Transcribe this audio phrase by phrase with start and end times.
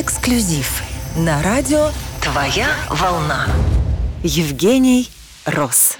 [0.00, 0.84] Эксклюзив
[1.16, 1.88] на радио
[2.22, 3.48] «Твоя волна».
[4.22, 5.10] Евгений
[5.44, 5.98] Рос.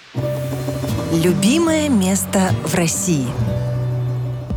[1.12, 3.26] Любимое место в России.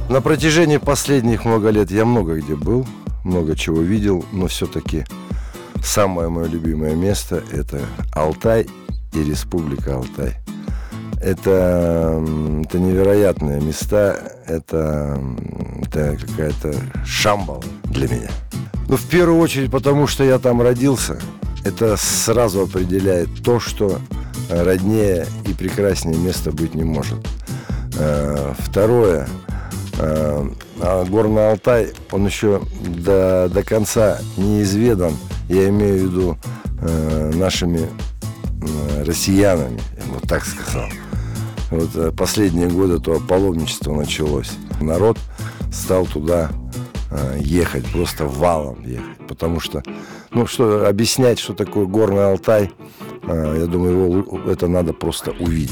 [0.10, 2.86] На протяжении последних много лет я много где был,
[3.24, 5.06] много чего видел, но все-таки
[5.84, 7.82] самое мое любимое место– это
[8.14, 8.68] Алтай
[9.12, 10.36] и Республика Алтай.
[11.20, 12.24] Это,
[12.64, 15.20] это невероятные места, это,
[15.82, 18.30] это какая-то шамбала для меня.
[18.92, 21.18] Ну, в первую очередь, потому что я там родился.
[21.64, 24.00] Это сразу определяет то, что
[24.50, 27.18] роднее и прекраснее места быть не может.
[27.98, 29.30] Э, второе.
[29.98, 30.46] Э,
[30.82, 35.16] а Горный Алтай, он еще до, до конца неизведан.
[35.48, 36.38] Я имею в виду
[36.82, 37.88] э, нашими
[39.06, 40.90] россиянами, вот так сказал.
[41.70, 44.52] Вот последние годы то паломничество началось.
[44.82, 45.18] Народ
[45.72, 46.61] стал туда Э,
[47.40, 49.18] ехать, просто валом ехать.
[49.28, 49.84] Потому что,
[50.32, 52.72] ну, что объяснять, что такое горный Алтай,
[53.24, 55.72] э, я думаю, его, это надо просто увидеть.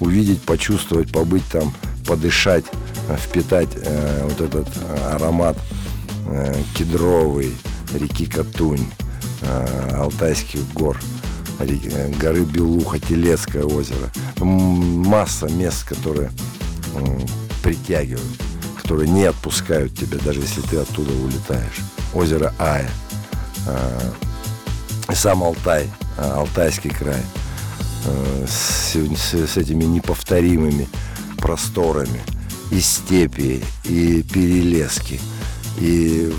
[0.00, 1.72] Увидеть, почувствовать, побыть там,
[2.06, 2.64] подышать,
[3.08, 4.68] э, впитать э, вот этот
[5.12, 5.56] аромат
[6.28, 7.54] э, кедровый,
[7.94, 8.86] реки Катунь,
[9.42, 10.98] э, Алтайских гор,
[12.18, 14.10] горы Белуха, Телецкое озеро.
[14.38, 16.30] Масса мест, которые
[16.94, 17.18] э,
[17.62, 18.49] притягивают
[18.90, 21.78] которые не отпускают тебя, даже если ты оттуда улетаешь.
[22.12, 22.90] Озеро Ая,
[23.64, 24.00] э,
[25.14, 25.88] сам Алтай,
[26.18, 27.22] э, Алтайский край,
[28.04, 30.88] э, с, с, с этими неповторимыми
[31.38, 32.20] просторами,
[32.72, 35.20] и степи, и перелески,
[35.78, 36.34] и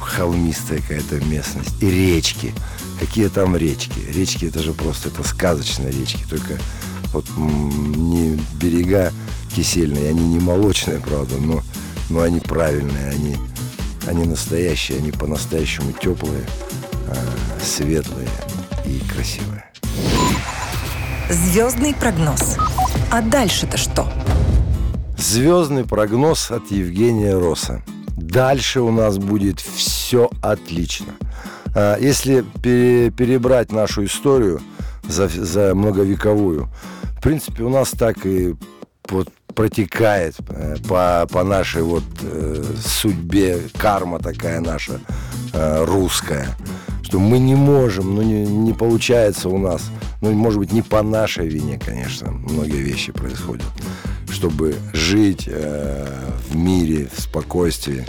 [0.00, 2.52] холмистая какая-то местность, и речки.
[2.98, 4.00] Какие там речки?
[4.12, 6.58] Речки это же просто, это сказочные речки, только
[7.12, 9.12] вот не берега
[9.54, 11.62] кисельные, они не молочные, правда, но
[12.12, 13.36] но они правильные, они,
[14.06, 16.44] они настоящие, они по-настоящему теплые,
[17.08, 17.16] а,
[17.60, 18.28] светлые
[18.84, 19.64] и красивые.
[21.30, 22.58] Звездный прогноз.
[23.10, 24.06] А дальше-то что?
[25.16, 27.82] Звездный прогноз от Евгения Роса.
[28.16, 31.14] Дальше у нас будет все отлично.
[31.74, 34.60] А, если перебрать нашу историю
[35.08, 36.68] за, за многовековую,
[37.16, 38.54] в принципе, у нас так и
[39.08, 45.00] вот протекает э, по, по нашей вот э, судьбе, карма такая наша
[45.52, 46.48] э, русская,
[47.02, 49.90] что мы не можем, ну не, не получается у нас,
[50.20, 53.66] ну может быть не по нашей вине, конечно, многие вещи происходят,
[54.30, 56.06] чтобы жить э,
[56.48, 58.06] в мире, в спокойствии.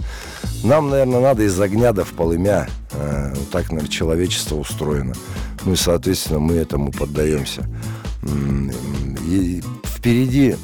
[0.64, 5.14] Нам, наверное, надо из огня до в полымя, э, вот так, наверное, человечество устроено.
[5.66, 7.68] Ну и, соответственно, мы этому поддаемся.
[9.28, 10.56] И впереди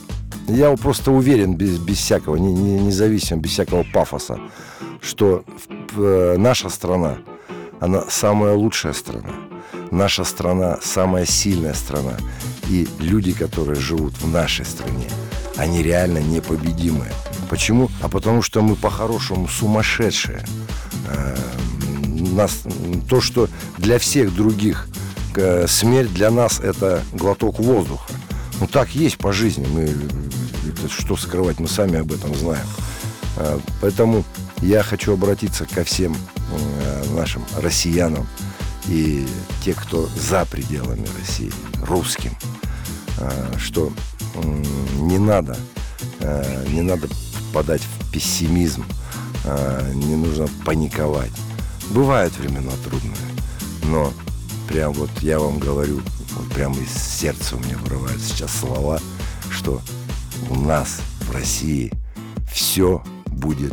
[0.50, 4.40] я просто уверен, без, без всякого, не, не, независимо, без всякого пафоса,
[5.02, 5.44] что
[5.96, 7.18] э, наша страна,
[7.80, 9.30] она самая лучшая страна.
[9.92, 12.18] Наша страна самая сильная страна.
[12.70, 15.08] И люди, которые живут в нашей стране,
[15.58, 17.12] они реально непобедимые.
[17.50, 17.90] Почему?
[18.02, 20.46] А потому что мы по-хорошему сумасшедшие.
[21.08, 21.36] Э,
[22.34, 22.64] нас,
[23.10, 24.88] то, что для всех других
[25.36, 28.14] э, смерть для нас это глоток воздуха.
[28.60, 29.66] Ну так есть по жизни.
[29.68, 29.96] Мы
[30.90, 32.66] что скрывать, мы сами об этом знаем.
[33.38, 34.24] А, поэтому
[34.62, 38.28] я хочу обратиться ко всем э, нашим россиянам
[38.88, 39.26] и
[39.64, 42.36] те, кто за пределами России, русским,
[43.20, 43.92] а, что
[44.96, 45.58] не надо,
[46.20, 47.08] э, не надо
[47.50, 48.84] впадать в пессимизм,
[49.46, 51.32] а, не нужно паниковать.
[51.92, 53.16] Бывают времена трудные,
[53.84, 54.14] но
[54.68, 56.02] прям вот я вам говорю,
[56.60, 59.00] прямо из сердца у меня вырываются сейчас слова,
[59.50, 59.80] что
[60.50, 61.90] у нас в России
[62.52, 63.72] все будет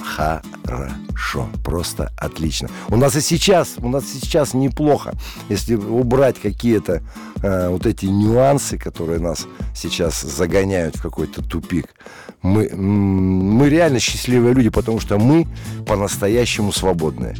[0.00, 2.70] хорошо, просто отлично.
[2.88, 5.14] У нас и сейчас, у нас сейчас неплохо,
[5.48, 7.04] если убрать какие-то
[7.40, 11.94] э, вот эти нюансы, которые нас сейчас загоняют в какой-то тупик.
[12.42, 15.46] Мы, мы реально счастливые люди, потому что мы
[15.86, 17.36] по-настоящему свободные.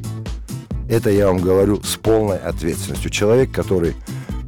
[0.88, 3.10] Это я вам говорю с полной ответственностью.
[3.10, 3.96] Человек, который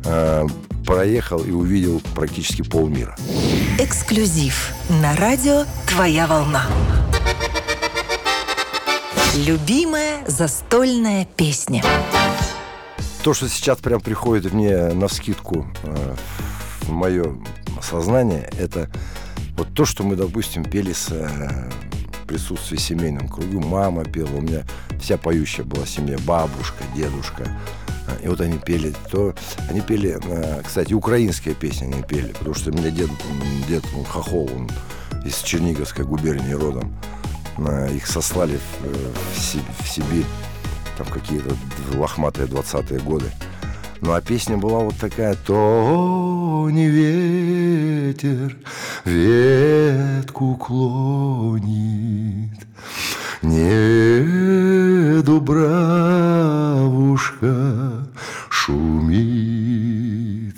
[0.05, 0.47] э,
[0.87, 3.17] проехал и увидел практически полмира.
[3.79, 6.67] Эксклюзив на радио «Твоя волна».
[9.37, 11.85] Любимая застольная песня.
[13.23, 16.17] То, что сейчас прям приходит мне на вскидку э,
[16.83, 17.37] в мое
[17.81, 18.91] сознание, это
[19.57, 21.71] вот то, что мы, допустим, пели с э,
[22.27, 23.61] присутствии семейном кругу.
[23.61, 24.65] Мама пела, у меня
[25.01, 27.59] вся поющая была семья, бабушка, дедушка,
[28.23, 29.35] и вот они пели то...
[29.69, 33.11] Они пели, э, кстати, украинские песни они пели, потому что у меня дед,
[33.69, 34.71] дед ну, Хохол, он
[35.25, 36.95] из Черниговской губернии родом.
[37.95, 39.13] Их сослали в, э,
[39.81, 40.27] в Сибирь
[40.97, 41.55] там какие-то
[41.95, 43.31] лохматые 20-е годы.
[44.03, 48.57] Ну а песня была вот такая То не ветер
[49.05, 51.51] ветку клонит
[53.43, 58.07] Не дубравушка
[58.51, 60.57] шумит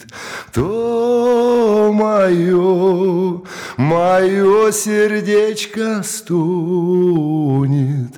[0.52, 3.42] То мое,
[3.76, 8.10] мое сердечко стонет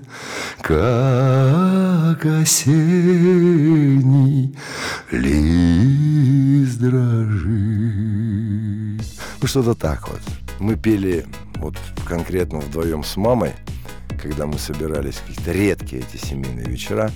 [0.62, 4.56] Как осенний
[5.10, 7.44] лист дрожит.
[9.40, 10.20] Ну, что-то так вот.
[10.58, 11.26] Мы пели
[11.56, 11.76] вот
[12.06, 13.52] конкретно вдвоем с мамой,
[14.24, 17.10] когда мы собирались, какие-то редкие эти семейные вечера.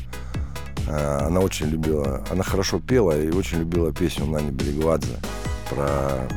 [0.87, 5.17] А, она очень любила, она хорошо пела и очень любила песню Нани Белигвадзе
[5.71, 6.29] про,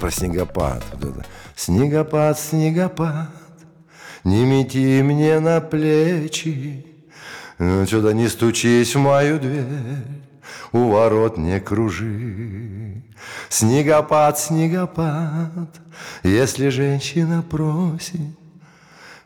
[0.00, 0.82] про снегопад.
[0.92, 1.26] Вот это.
[1.54, 3.30] Снегопад, снегопад,
[4.24, 6.86] не мети мне на плечи,
[7.58, 9.64] Сюда не стучись в мою дверь,
[10.72, 13.02] у ворот не кружи.
[13.50, 15.68] Снегопад, снегопад,
[16.24, 18.39] если женщина просит,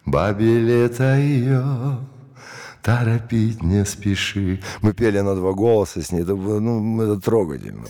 [0.06, 1.98] Бабе лето ее
[2.82, 4.60] торопить не спеши.
[4.82, 7.86] Мы пели на два голоса с ней, это, ну, это трогательно.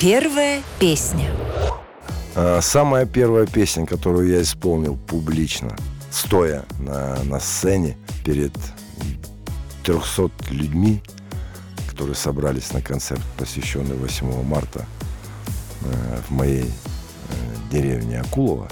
[0.00, 1.30] Первая песня.
[2.34, 5.76] А, самая первая песня, которую я исполнил публично,
[6.10, 8.52] стоя на, на сцене перед
[9.84, 11.02] 300 людьми,
[11.90, 14.86] которые собрались на концерт, посвященный 8 марта
[15.82, 18.68] э, в моей э, деревне Акулова.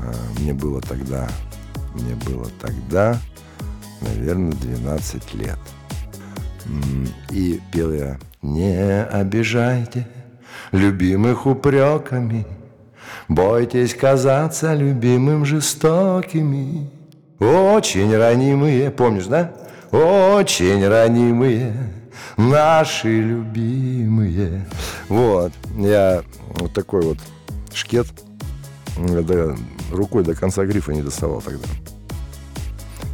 [0.00, 1.28] Э, мне было тогда,
[1.94, 3.18] мне было тогда,
[4.00, 5.58] наверное, 12 лет.
[7.30, 10.06] И пел я «Не обижайте
[10.72, 12.44] любимых упреками,
[13.28, 16.90] Бойтесь казаться любимым жестокими,
[17.40, 19.52] Очень ранимые, помнишь, да?
[19.90, 21.74] Очень ранимые,
[22.36, 24.66] наши любимые.
[25.08, 26.22] Вот, я
[26.58, 27.18] вот такой вот
[27.74, 28.06] шкет
[28.96, 29.56] до,
[29.90, 31.66] рукой до конца грифа не доставал тогда.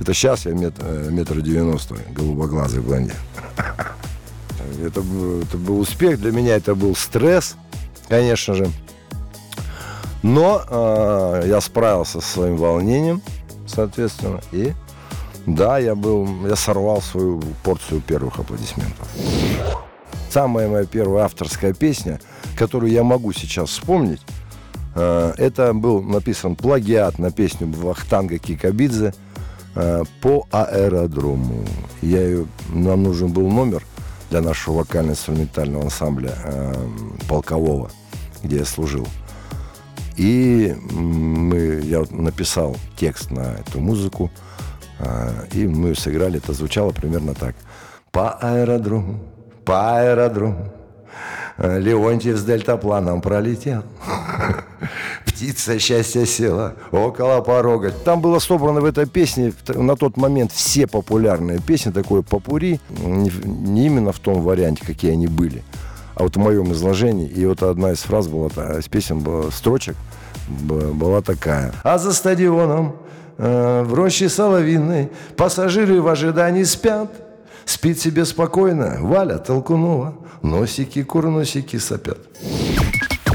[0.00, 3.14] Это сейчас я мет, э, метр девяносто, голубоглазый блондин.
[4.82, 7.56] Это, это был успех, для меня это был стресс,
[8.08, 8.70] конечно же.
[10.22, 13.22] Но э, я справился со своим волнением,
[13.66, 14.72] соответственно, и
[15.46, 19.08] да, я был, я сорвал свою порцию первых аплодисментов.
[20.30, 22.20] Самая моя первая авторская песня,
[22.56, 24.22] которую я могу сейчас вспомнить,
[24.94, 29.14] это был написан плагиат на песню Вахтанга Кикабидзе
[29.74, 31.64] э, по аэродрому.
[32.02, 33.84] Я ее, нам нужен был номер
[34.30, 36.74] для нашего вокально-инструментального ансамбля э,
[37.28, 37.90] полкового,
[38.42, 39.06] где я служил.
[40.16, 44.30] И мы, я написал текст на эту музыку,
[45.52, 47.56] и мы сыграли, это звучало примерно так.
[48.12, 49.20] По аэродрому,
[49.64, 50.70] по аэродрому,
[51.58, 53.82] Леонтьев с дельтапланом пролетел.
[55.26, 57.90] Птица счастья села около порога.
[57.90, 63.87] Там было собрано в этой песне на тот момент все популярные песни, такое попури, не
[63.87, 65.62] именно в том варианте, какие они были,
[66.14, 67.28] а вот в моем изложении.
[67.28, 69.96] И вот одна из фраз была, из песен была, строчек
[70.49, 71.72] была такая.
[71.84, 72.96] А за стадионом
[73.38, 77.10] Э, в роще соловиной Пассажиры в ожидании спят
[77.64, 82.19] Спит себе спокойно Валя Толкунова Носики, курносики сопят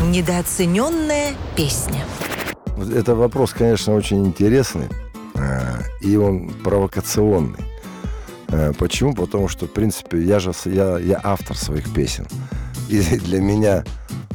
[0.02, 2.04] Недооцененная песня
[2.96, 4.88] Это вопрос, конечно, очень интересный
[5.36, 7.66] э, И он провокационный
[8.50, 9.14] э, Почему?
[9.14, 12.28] Потому что, в принципе, я же я, я автор своих песен
[12.90, 13.84] И для меня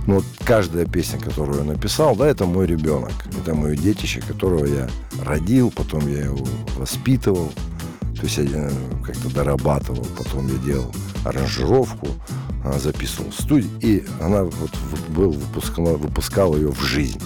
[0.06, 3.12] ну, вот каждая песня, которую я написал, да, это мой ребенок.
[3.40, 4.88] Это мое детище, которого я
[5.24, 6.44] родил, потом я его
[6.76, 7.52] воспитывал.
[8.22, 8.70] То есть я э,
[9.04, 12.06] как-то дорабатывал, потом я делал аранжировку,
[12.64, 14.70] а, записывал в студии, и она вот
[15.08, 17.20] был выпускала, выпускал ее в жизнь.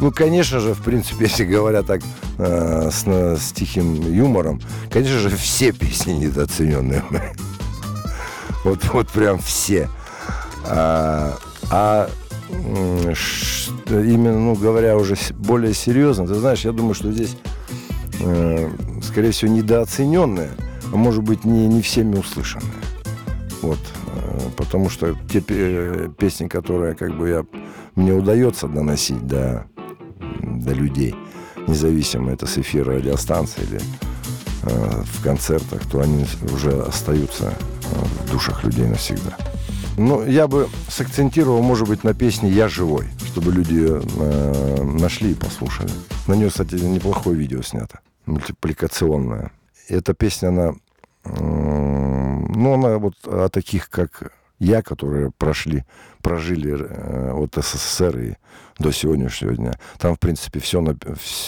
[0.00, 2.00] Ну, конечно же, в принципе, если говоря так
[2.38, 4.60] э, с, с тихим юмором,
[4.90, 7.04] конечно же, все песни недооцененные.
[8.64, 9.90] Вот, вот прям все.
[10.64, 11.36] А,
[11.70, 12.08] а
[12.50, 17.36] именно, ну, говоря уже более серьезно, ты знаешь, я думаю, что здесь,
[18.20, 18.70] э,
[19.14, 20.50] скорее всего, недооцененная,
[20.92, 22.74] а может быть, не, не всеми услышанная.
[23.62, 23.78] Вот.
[24.08, 27.44] Э, потому что те песни, которые как бы я,
[27.94, 29.66] мне удается доносить до,
[30.42, 31.14] до людей,
[31.68, 33.80] независимо это с эфира радиостанции или
[34.64, 39.36] э, в концертах, то они уже остаются э, в душах людей навсегда.
[39.96, 45.34] Ну, я бы сакцентировал, может быть, на песне «Я живой», чтобы люди э, нашли и
[45.34, 45.90] послушали.
[46.26, 49.52] На нее, кстати, неплохое видео снято, мультипликационное.
[49.88, 50.74] Эта песня, она
[51.24, 55.84] ну, она вот о таких, как я, которые прошли,
[56.22, 58.34] прожили э, от СССР и
[58.78, 59.72] до сегодняшнего дня.
[59.98, 60.84] Там, в принципе, все,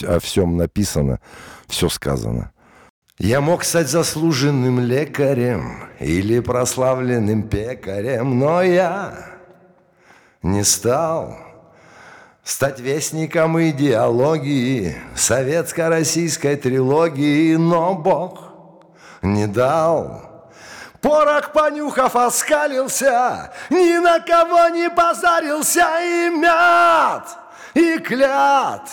[0.07, 1.21] о всем написано,
[1.69, 2.53] все сказано.
[3.19, 9.39] Я мог стать заслуженным лекарем или прославленным пекарем, но я
[10.43, 11.39] не стал
[12.47, 18.53] стать вестником идеологии советско-российской трилогии, но Бог
[19.21, 20.53] не дал.
[21.01, 27.37] Порох понюхав оскалился, ни на кого не позарился и мят,
[27.75, 28.89] и клят.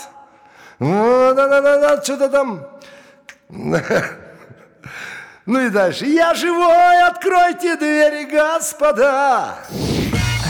[0.79, 2.67] Вот, да, да, да, да, что-то там...
[5.45, 6.05] Ну и дальше.
[6.05, 9.57] Я живой, откройте двери, господа.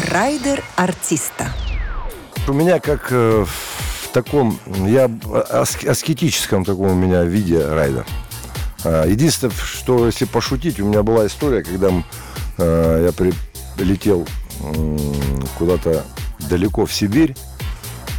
[0.10, 1.48] Райдер артиста.
[2.46, 8.06] У меня как э, в таком, я аск- аскетическом таком у меня виде райдер.
[8.84, 11.90] А, единственное, что если пошутить, у меня была история, когда
[12.58, 14.28] э, я прилетел
[15.58, 16.04] куда-то
[16.50, 17.34] далеко в Сибирь.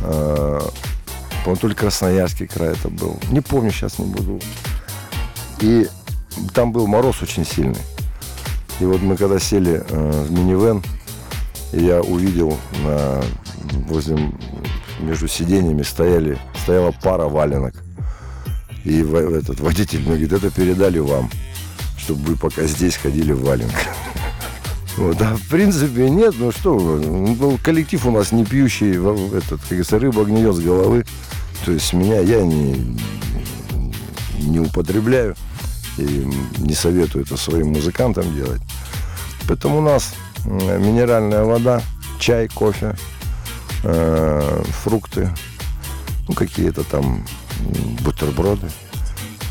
[0.00, 0.60] Э,
[1.44, 3.18] по-моему, только Красноярский край это был.
[3.30, 4.40] Не помню, сейчас не буду.
[5.60, 5.86] И
[6.54, 7.80] там был мороз очень сильный.
[8.80, 10.82] И вот мы когда сели э, в минивэн,
[11.80, 13.22] я увидел на,
[13.88, 14.32] возле
[15.00, 17.74] между сиденьями стояли, стояла пара валенок.
[18.84, 21.30] И в, этот водитель мне говорит, это передали вам,
[21.96, 23.88] чтобы вы пока здесь ходили в валенках.
[24.96, 28.92] Вот, а в принципе нет, ну что, был коллектив у нас не пьющий,
[29.36, 31.04] этот, как говорится, рыба гниет с головы.
[31.64, 32.96] То есть меня я не,
[34.38, 35.34] не употребляю
[35.98, 36.28] и
[36.58, 38.62] не советую это своим музыкантам делать.
[39.48, 40.14] Поэтому у нас
[40.44, 41.82] минеральная вода,
[42.18, 42.94] чай, кофе,
[43.82, 45.30] э, фрукты,
[46.28, 47.24] ну какие-то там
[48.00, 48.70] бутерброды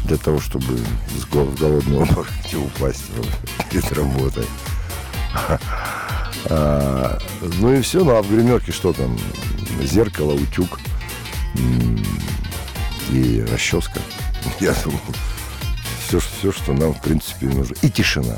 [0.06, 0.78] для того, чтобы
[1.18, 3.06] с голодного не упасть
[3.70, 4.46] перед работой.
[6.46, 7.20] А,
[7.60, 9.18] ну и все, ну а в гримерке что там?
[9.82, 10.80] Зеркало, утюг
[13.10, 14.00] и расческа.
[14.60, 15.00] Я думаю,
[16.06, 17.76] все, все, что нам, в принципе, нужно.
[17.82, 18.38] И тишина.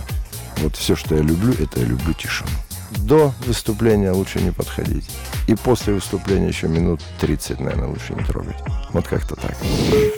[0.57, 2.49] Вот все, что я люблю, это я люблю тишину.
[2.91, 5.09] До выступления лучше не подходить.
[5.47, 8.55] И после выступления еще минут 30, наверное, лучше не трогать.
[8.93, 9.55] Вот как-то так.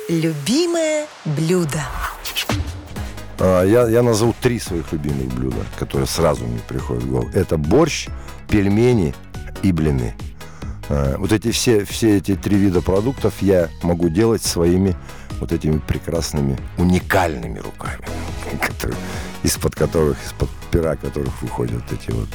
[0.10, 1.82] Любимое блюдо.
[3.39, 7.29] А, я, я назову три своих любимых блюда, которые сразу мне приходят в голову.
[7.34, 8.08] Это борщ,
[8.48, 9.13] пельмени
[9.63, 10.15] и блины.
[10.89, 14.96] А, вот эти все, все эти три вида продуктов я могу делать своими
[15.39, 18.06] вот этими прекрасными, уникальными руками,
[18.62, 18.98] которые,
[19.44, 22.29] из-под которых, из-под пера которых выходят эти вот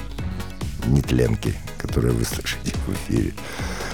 [0.86, 3.32] нетленки, которые вы слышите в эфире.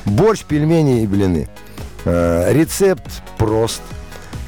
[0.05, 1.49] Борщ, пельмени и блины.
[2.05, 3.83] А, рецепт прост–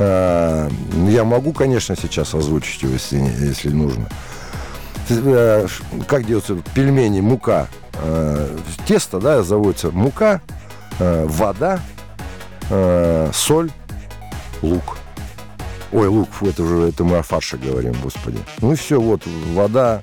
[0.00, 0.70] Э,
[1.08, 4.08] я могу, конечно, сейчас озвучить его, если, если нужно.
[5.10, 5.66] Э,
[6.08, 7.68] как делаются пельмени, мука,
[8.02, 10.40] э, тесто, да, заводится мука,
[10.98, 11.80] вода,
[13.32, 13.70] соль,
[14.62, 14.98] лук.
[15.92, 18.38] Ой, лук, это уже это мы о фарше говорим, господи.
[18.60, 19.22] Ну и все, вот
[19.54, 20.02] вода,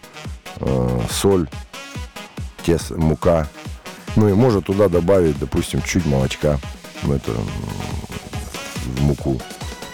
[1.11, 1.47] соль,
[2.65, 3.47] тесто, мука.
[4.15, 6.59] Ну и можно туда добавить, допустим, чуть молочка.
[7.03, 9.39] Ну это в муку.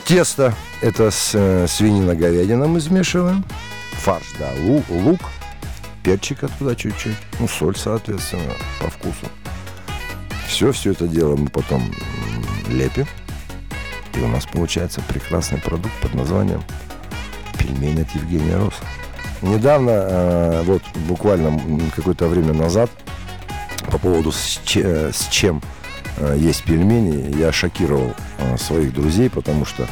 [0.06, 3.46] Тесто это с э, свинина-говядина мы смешиваем.
[3.94, 5.20] Фарш, да, лук, лук,
[6.04, 7.16] перчика туда чуть-чуть.
[7.40, 9.28] Ну, соль, соответственно, по вкусу.
[10.48, 11.84] Все, все это дело мы потом
[12.68, 13.08] лепим.
[14.16, 16.64] И у нас получается прекрасный продукт под названием
[17.58, 18.84] пельмени от Евгения Роса.
[19.42, 21.60] Недавно, э, вот буквально
[21.96, 22.92] какое-то время назад,
[23.92, 25.62] по поводу с, че, с чем
[26.18, 29.88] Э, есть пельмени, я шокировал э, своих друзей, потому что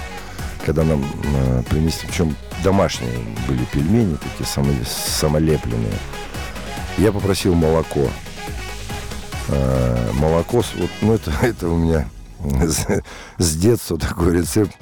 [0.66, 1.04] когда нам
[1.70, 3.12] принесли, причем домашние
[3.48, 4.48] были пельмени, такие
[4.86, 5.94] самолепленные,
[6.98, 8.10] я попросил молоко.
[10.14, 12.08] Молоко, вот, ну это, это у меня
[13.38, 14.76] с детства такой рецепт.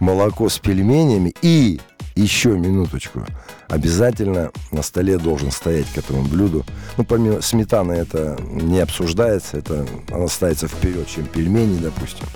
[0.00, 1.78] Молоко с пельменями и
[2.16, 3.24] еще минуточку.
[3.68, 6.64] Обязательно на столе должен стоять к этому блюду.
[6.96, 12.26] Ну, помимо сметаны это не обсуждается, это она ставится вперед, чем пельмени, допустим.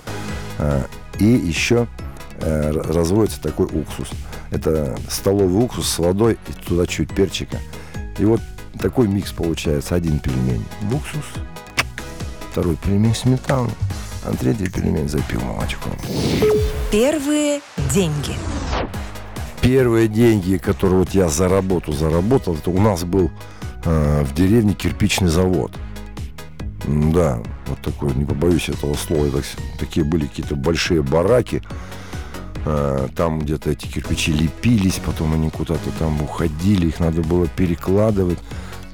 [0.59, 0.85] А,
[1.19, 4.09] и еще э, разводится такой уксус.
[4.51, 7.57] Это столовый уксус с водой и туда чуть перчика.
[8.17, 8.41] И вот
[8.79, 9.95] такой микс получается.
[9.95, 11.25] Один пельмень уксус,
[12.51, 13.71] второй пельмень сметану,
[14.23, 15.93] а третий пельмень запил молочком.
[16.91, 17.61] Первые
[17.93, 18.35] деньги
[19.65, 23.31] первые деньги, которые вот я за работу заработал, это у нас был
[23.83, 25.71] э, в деревне кирпичный завод.
[26.85, 29.27] Да, вот такой, не побоюсь этого слова.
[29.31, 29.43] Так,
[29.79, 31.63] такие были какие-то большие бараки.
[32.65, 38.39] Э, там где-то эти кирпичи лепились, потом они куда-то там уходили, их надо было перекладывать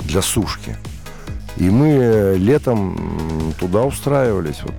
[0.01, 0.77] для сушки.
[1.55, 4.73] И мы летом туда устраивались вот,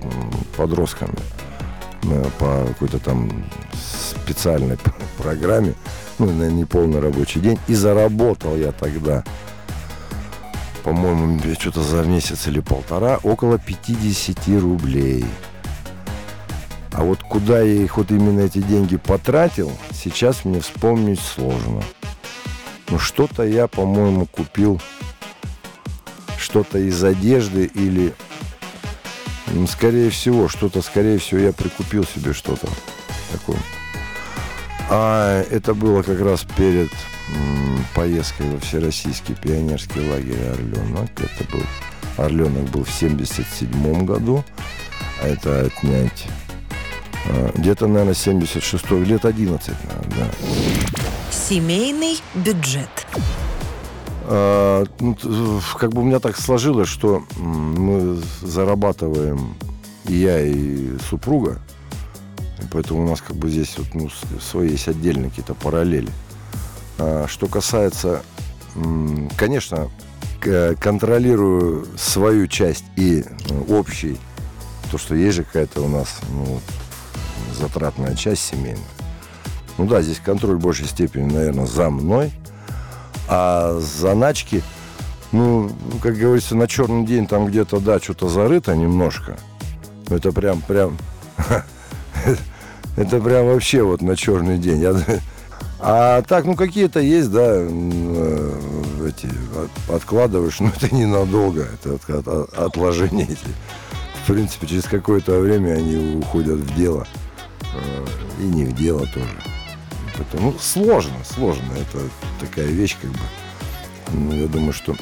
[0.55, 1.15] подростками
[2.03, 3.45] э, по какой-то там
[4.23, 4.77] специальной
[5.17, 5.73] программе,
[6.19, 7.57] ну, на неполный рабочий день.
[7.67, 9.23] И заработал я тогда,
[10.83, 15.25] по-моему, что-то за месяц или полтора, около 50 рублей.
[17.03, 21.83] А вот куда я их вот именно эти деньги потратил, сейчас мне вспомнить сложно.
[22.87, 24.81] Ну, что-то я, по-моему, купил
[26.37, 28.13] что-то из одежды или,
[29.47, 32.69] ну, скорее всего, что-то, скорее всего, я прикупил себе что-то
[33.33, 33.59] такое.
[34.89, 36.89] А это было как раз перед
[37.35, 41.11] м, поездкой во Всероссийский пионерский лагерь «Орленок».
[41.17, 41.63] Это был,
[42.15, 44.45] «Орленок» был в 77 году,
[45.21, 46.29] а это отнять
[47.55, 50.27] где-то, наверное, 76 лет 11, наверное, да.
[51.31, 52.89] Семейный бюджет.
[54.25, 55.17] А, ну,
[55.77, 59.55] как бы у меня так сложилось, что мы зарабатываем
[60.07, 61.59] и я, и супруга.
[62.59, 66.09] И поэтому у нас как бы здесь вот, ну, свои есть отдельные какие-то параллели.
[66.97, 68.21] А, что касается,
[69.37, 69.89] конечно,
[70.79, 74.17] контролирую свою часть и э, общий,
[74.91, 76.59] то, что есть же какая-то у нас ну,
[77.55, 78.79] затратная часть семейная.
[79.77, 82.31] Ну да, здесь контроль в большей степени, наверное, за мной.
[83.27, 84.61] А заначки,
[85.31, 89.37] ну, как говорится, на черный день там где-то, да, что-то зарыто немножко.
[90.09, 90.97] Это прям, прям,
[92.97, 94.85] это прям вообще вот на черный день.
[95.79, 98.51] А так, ну, какие-то есть, да, э,
[99.05, 99.29] эти,
[99.91, 103.37] откладываешь, но это ненадолго, это от, от, отложения эти.
[104.23, 107.05] В принципе, через какое-то время они уходят в дело.
[108.39, 109.37] И не в дело тоже.
[110.15, 111.73] Это, ну, сложно, сложно.
[111.73, 113.19] Это такая вещь, как бы.
[114.13, 114.95] Ну, я думаю, что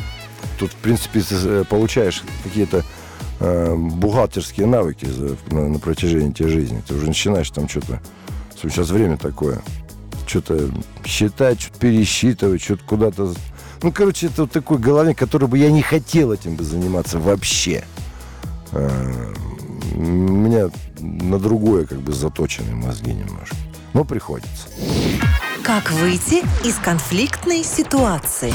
[0.58, 2.84] тут, в принципе, э, получаешь какие-то
[3.39, 6.82] э, бухгалтерские навыки за, на, на протяжении тебе жизни.
[6.88, 8.02] Ты уже начинаешь там что-то...
[8.62, 9.62] Сейчас время такое.
[10.28, 10.69] Что-то
[11.04, 13.34] считать, что-то пересчитывать, что-то куда-то...
[13.82, 17.84] Ну, короче, это вот такой голове, который бы я не хотел этим бы заниматься вообще.
[18.72, 19.34] Э,
[19.93, 23.56] у меня на другое как бы заточены мозги немножко.
[23.93, 24.67] Но приходится.
[25.63, 28.54] Как выйти из конфликтной ситуации?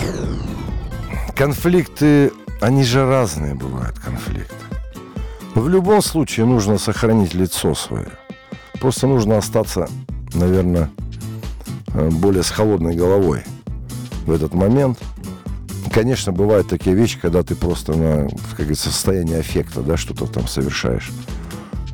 [1.37, 4.55] Конфликты, они же разные бывают, конфликты.
[5.55, 8.11] Но в любом случае нужно сохранить лицо свое.
[8.81, 9.89] Просто нужно остаться,
[10.35, 10.91] наверное,
[11.95, 13.43] э, более с холодной головой
[14.27, 14.99] в этот момент.
[15.97, 20.47] Конечно, бывают такие вещи, когда ты просто на, как говорится, состоянии аффекта, да, что-то там
[20.47, 21.11] совершаешь.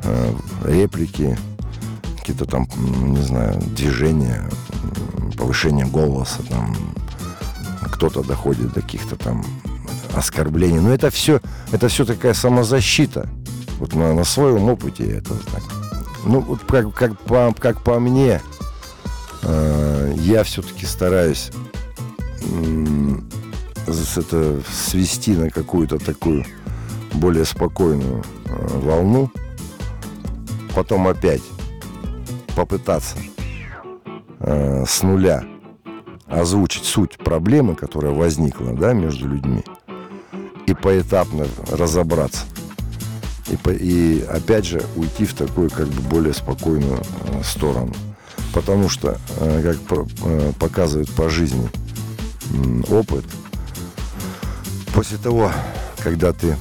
[0.03, 0.33] Э,
[0.65, 1.37] реплики,
[2.19, 4.43] какие-то там, не знаю, движения,
[5.37, 6.75] повышение голоса, там,
[7.93, 9.45] кто-то доходит до каких-то там
[10.13, 10.81] оскорблений.
[10.81, 11.39] Но это все,
[11.71, 13.29] это все такая самозащита.
[13.79, 15.63] Вот на, на своем опыте это так.
[16.25, 18.41] Ну, вот как, как, по, как по мне,
[19.43, 21.51] э, я все-таки стараюсь
[23.87, 26.45] это свести на какую-то такую
[27.13, 29.31] более спокойную э, волну.
[30.75, 31.41] Потом опять
[32.55, 33.17] попытаться
[34.39, 35.43] э, с нуля
[36.27, 39.63] озвучить суть проблемы, которая возникла да, между людьми,
[40.65, 42.45] и поэтапно разобраться.
[43.49, 47.93] И, и опять же уйти в такую как бы более спокойную э, сторону.
[48.53, 53.25] Потому что, э, как про, э, показывает по жизни э, опыт,
[54.93, 55.51] после того,
[56.03, 56.55] когда ты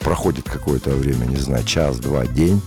[0.00, 2.60] проходит какое-то время, не знаю, час, два, день,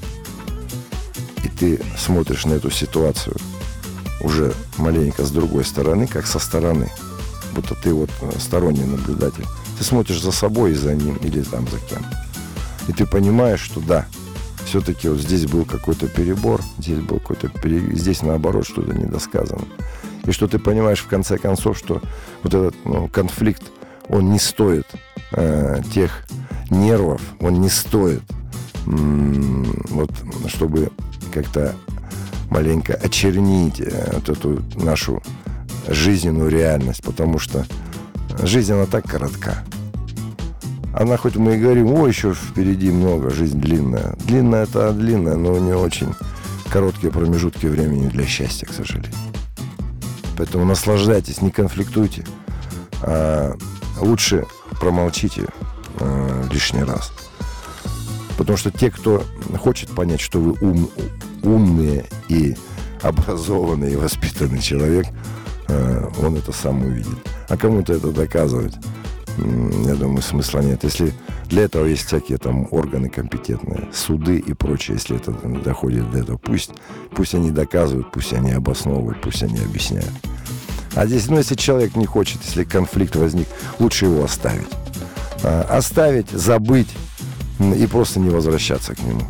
[1.44, 3.36] и ты смотришь на эту ситуацию
[4.22, 6.90] уже маленько с другой стороны, как со стороны,
[7.54, 9.46] будто ты вот э, сторонний наблюдатель.
[9.78, 12.06] Ты смотришь за собой и за ним, или там за кем.
[12.88, 14.06] И ты понимаешь, что да,
[14.66, 17.80] все-таки вот здесь был какой-то перебор, здесь был какой-то пере...
[17.96, 19.66] здесь наоборот что-то недосказано.
[20.26, 22.02] И что ты понимаешь в конце концов, что
[22.44, 23.64] вот этот ну, конфликт,
[24.10, 24.88] он не стоит
[25.32, 26.26] э, тех
[26.70, 28.24] нервов, он не стоит
[28.86, 30.12] вот,
[30.48, 30.92] чтобы
[31.34, 31.74] как-то
[32.50, 35.22] маленько очернить э, вот эту нашу
[35.88, 37.66] жизненную реальность, потому что
[38.42, 39.64] жизнь, она так коротка.
[40.94, 44.16] Она, хоть мы и говорим, ой, еще впереди много, жизнь длинная.
[44.26, 46.14] Длинная это длинная, но не очень
[46.72, 49.14] короткие промежутки времени для счастья, к сожалению.
[50.38, 52.26] Поэтому наслаждайтесь, не конфликтуйте.
[53.02, 53.56] А
[54.00, 54.46] лучше
[54.80, 55.48] промолчите
[56.00, 57.12] э, лишний раз.
[58.38, 59.24] Потому что те, кто
[59.60, 60.90] хочет понять, что вы ум,
[61.44, 62.56] умные и
[63.02, 65.06] образованный и воспитанный человек,
[65.68, 67.18] э, он это сам увидит.
[67.50, 68.76] А кому-то это доказывать,
[69.38, 70.84] я думаю, смысла нет.
[70.84, 71.14] Если
[71.46, 76.38] для этого есть всякие там органы компетентные, суды и прочее, если это доходит до этого,
[76.38, 76.72] пусть,
[77.12, 80.12] пусть они доказывают, пусть они обосновывают, пусть они объясняют.
[80.96, 83.48] А здесь, ну, если человек не хочет, если конфликт возник,
[83.80, 84.68] лучше его оставить.
[85.44, 86.90] А, оставить, забыть
[87.60, 89.24] и просто не возвращаться к нему.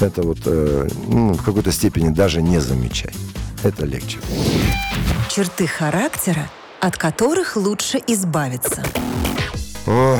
[0.00, 3.14] Это вот э, ну, в какой-то степени даже не замечать.
[3.62, 4.18] Это легче.
[5.30, 8.82] Черты характера, от которых лучше избавиться.
[9.86, 10.18] Ох,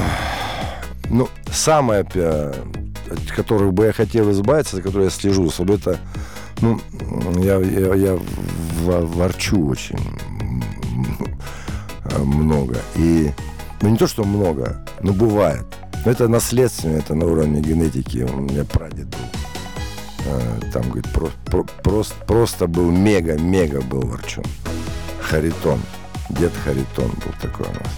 [1.11, 5.99] ну, самое, от которых бы я хотел избавиться, за которое я слежу, чтобы это,
[6.61, 6.81] ну,
[7.39, 8.19] я, я, я
[8.85, 9.99] ворчу очень
[12.19, 12.77] много.
[12.95, 13.33] И,
[13.81, 15.67] ну, не то, что много, но бывает.
[16.05, 18.19] Но это наследственно, это на уровне генетики.
[18.19, 19.19] У меня прадед был.
[20.29, 24.45] А, там, говорит, про, про, просто, просто был мега-мега был ворчун.
[25.21, 25.81] Харитон.
[26.31, 27.93] Дед Харитон был такой у нас.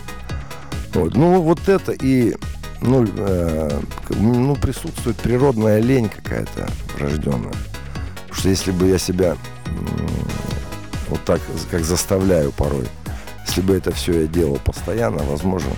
[0.95, 1.15] Вот.
[1.15, 2.35] Ну, вот это и
[2.81, 3.81] ну, э,
[4.11, 7.55] ну, присутствует природная лень какая-то врожденная.
[8.29, 10.48] Потому что если бы я себя э,
[11.09, 11.41] вот так,
[11.71, 12.87] как заставляю порой,
[13.47, 15.71] если бы это все я делал постоянно, возможно,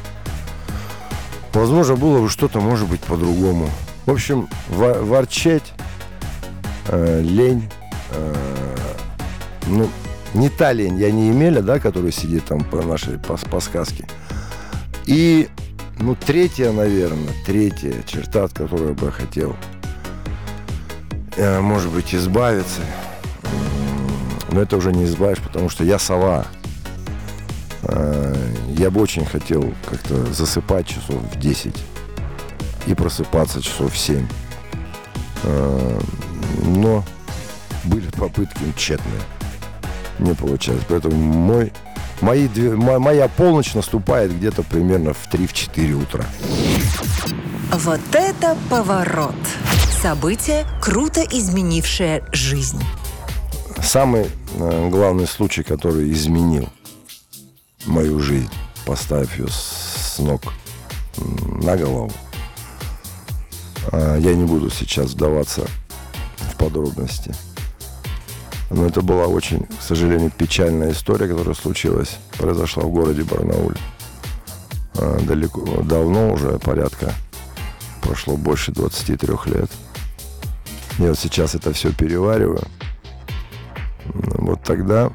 [1.52, 3.68] возможно, было бы что-то, может быть, по-другому.
[4.06, 5.72] В общем, ворчать,
[6.88, 7.70] э, лень,
[8.10, 8.76] э,
[9.66, 9.88] ну,
[10.34, 14.06] не та лень, я не Емеля, да, который сидит там по нашей, по, по сказке.
[15.06, 15.48] И,
[15.98, 19.56] ну, третья, наверное, третья черта, от которой бы я хотел,
[21.36, 22.80] э, может быть, избавиться.
[24.52, 26.46] Но это уже не избавишь, потому что я сова.
[27.82, 28.34] Э,
[28.76, 31.74] я бы очень хотел как-то засыпать часов в 10
[32.86, 34.26] и просыпаться часов в 7.
[35.44, 36.00] Э,
[36.64, 37.04] но
[37.84, 39.20] были попытки тщетные.
[40.18, 40.82] Не получалось.
[40.88, 41.72] Поэтому мой
[42.20, 46.24] Мои, моя полночь наступает где-то примерно в 3-4 утра.
[47.72, 49.34] Вот это поворот!
[50.02, 52.82] Событие, круто изменившее жизнь.
[53.90, 56.68] Самый э, главный случай, который изменил
[57.86, 58.48] мою жизнь,
[58.86, 60.42] поставив ее с ног
[61.16, 62.12] на голову.
[63.90, 65.66] Э, я не буду сейчас вдаваться
[66.36, 67.34] в подробности–
[68.70, 73.76] но это была очень, к сожалению, печальная история, которая случилась, произошла в городе Барнауль.
[74.94, 77.12] А, далеко, давно уже, порядка,
[78.00, 79.70] прошло больше 23 лет.
[80.98, 82.62] Я вот сейчас это все перевариваю.
[84.14, 85.10] Вот тогда,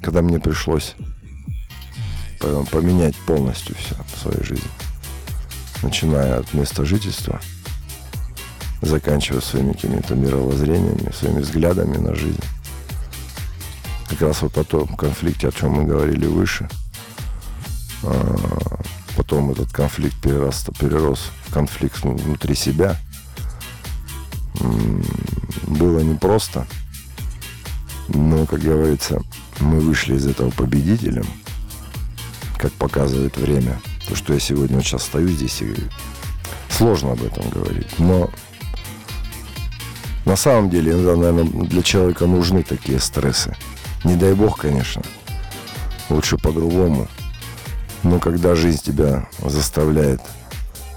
[0.00, 0.94] когда мне пришлось
[2.70, 4.70] поменять полностью все в своей жизни,
[5.82, 7.40] начиная от места жительства–
[8.82, 12.42] заканчивая своими какими-то мировоззрениями, своими взглядами на жизнь.
[14.08, 16.68] Как раз вот о том конфликте, о чем мы говорили выше.
[18.02, 18.80] А,
[19.16, 22.96] потом этот конфликт перерос, перерос в конфликт внутри себя.
[25.66, 26.66] Было непросто.
[28.14, 29.22] Но, как говорится,
[29.60, 31.26] мы вышли из этого победителем,
[32.58, 33.80] как показывает время.
[34.08, 35.74] То, что я сегодня вот сейчас стою здесь и
[36.68, 37.98] сложно об этом говорить.
[37.98, 38.30] Но
[40.24, 43.56] на самом деле, наверное, для человека нужны такие стрессы.
[44.04, 45.02] Не дай бог, конечно.
[46.10, 47.08] Лучше по-другому.
[48.02, 50.20] Но когда жизнь тебя заставляет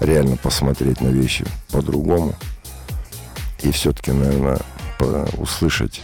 [0.00, 2.34] реально посмотреть на вещи по-другому,
[3.62, 4.58] и все-таки, наверное,
[5.38, 6.02] услышать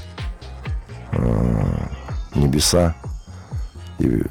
[2.34, 2.94] небеса
[3.98, 4.22] и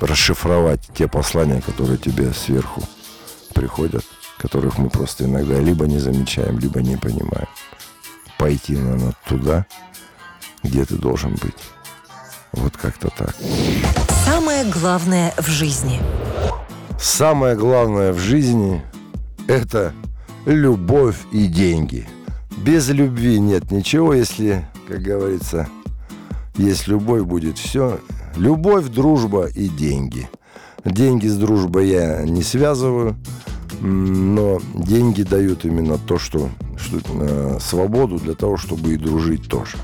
[0.00, 2.82] расшифровать те послания, которые тебе сверху
[3.54, 4.04] приходят,
[4.38, 7.48] которых мы просто иногда либо не замечаем, либо не понимаем
[8.38, 9.66] пойти, наверное, туда,
[10.62, 11.56] где ты должен быть.
[12.52, 13.34] Вот как-то так.
[14.24, 16.00] Самое главное в жизни.
[17.00, 18.82] Самое главное в жизни–
[19.48, 19.92] это
[20.46, 22.08] любовь и деньги.
[22.58, 25.68] Без любви нет ничего, если, как говорится,
[26.58, 28.00] есть любовь, будет все.
[28.36, 30.28] Любовь, дружба и деньги.
[30.84, 33.16] Деньги с дружбой я не связываю,
[33.80, 39.76] но деньги дают именно то, что что, э, свободу для того, чтобы и дружить тоже.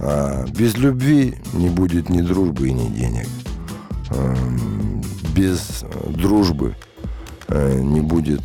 [0.00, 3.28] А без любви не будет ни дружбы и ни денег.
[4.10, 4.34] А,
[5.34, 6.74] без дружбы
[7.48, 8.40] э, не будет,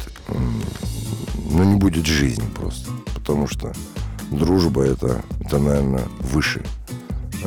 [1.50, 2.92] ну, не будет жизни просто.
[3.16, 3.74] Потому что
[4.32, 6.64] дружба это, это наверное, выше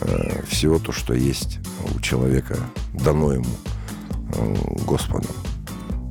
[0.01, 1.59] э, всего то, что есть
[1.95, 2.57] у человека,
[2.93, 3.55] дано ему
[4.35, 5.35] э, Господом,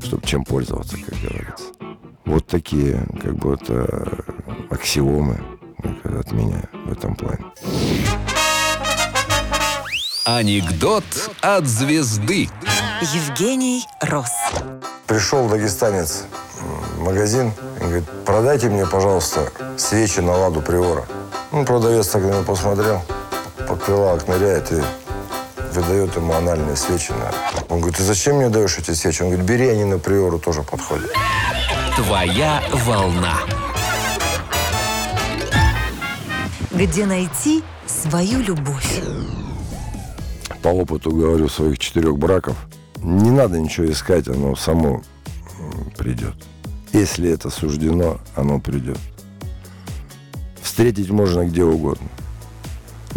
[0.04, 1.66] чтобы чем пользоваться, как говорится.
[2.26, 4.26] Вот такие, как бы, это
[4.70, 5.40] аксиомы,
[6.04, 7.46] от меня в этом плане.
[10.26, 11.06] Анекдот
[11.42, 12.50] от звезды.
[13.02, 14.32] Евгений Рос.
[15.06, 16.26] Пришел дагестанец
[16.98, 21.06] в магазин и говорит, продайте мне, пожалуйста, свечи на ладу приора.
[21.52, 23.02] Ну, продавец так на него посмотрел,
[23.76, 24.82] прилавок ныряет и
[25.74, 27.12] выдает ему анальные свечи.
[27.12, 27.32] На...
[27.70, 29.22] Он говорит, ты зачем мне даешь эти свечи?
[29.22, 31.12] Он говорит, бери, они на приору тоже подходят.
[31.96, 33.36] Твоя волна.
[36.72, 39.02] Где найти свою любовь?
[40.62, 42.56] По опыту говорю своих четырех браков,
[42.98, 45.02] не надо ничего искать, оно само
[45.98, 46.36] придет.
[46.94, 48.98] Если это суждено, оно придет.
[50.62, 52.08] Встретить можно где угодно.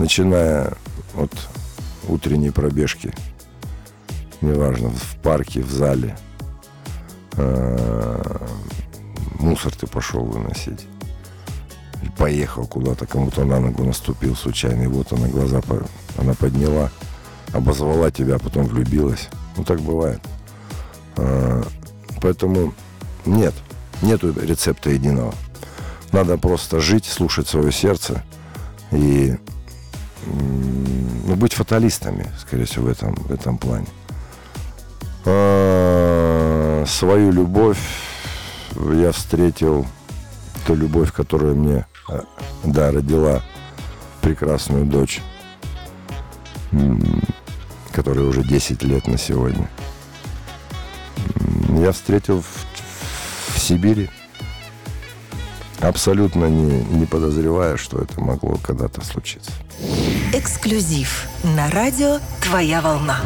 [0.00, 0.72] Начиная
[1.14, 1.30] от
[2.08, 3.12] утренней пробежки,
[4.40, 6.16] неважно, в парке, в зале,
[7.36, 8.46] А,
[9.38, 10.86] мусор ты пошел выносить.
[12.16, 15.60] Поехал куда-то, кому-то на ногу наступил случайно, и вот она глаза,
[16.16, 16.90] она подняла,
[17.52, 19.28] обозвала тебя, а потом влюбилась.
[19.58, 20.22] Ну, так бывает.
[21.16, 21.62] А,
[22.22, 22.72] Поэтому
[23.26, 23.52] нет,
[24.00, 25.34] нету рецепта единого.
[26.10, 28.22] Надо просто жить, слушать свое сердце
[28.92, 29.36] и
[30.26, 33.86] ну, быть фаталистами, скорее всего, в этом, в этом плане.
[35.24, 37.78] А, Свою любовь
[38.94, 39.86] я встретил,
[40.66, 42.24] ту любовь, которая мне, а,
[42.64, 43.42] да, родила
[44.20, 45.20] прекрасную дочь,
[47.92, 49.68] которой уже 10 лет на сегодня.
[51.78, 54.10] Я встретил в, в Сибири,
[55.80, 59.52] абсолютно не, не подозревая, что это могло когда-то случиться.
[60.32, 63.20] Эксклюзив на радио «Твоя волна».